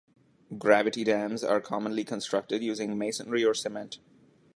[0.57, 3.99] Gravity dams are commonly constructed using masonry or cement.